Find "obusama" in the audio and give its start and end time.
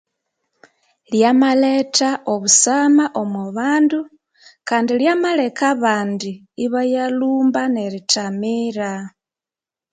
2.33-3.05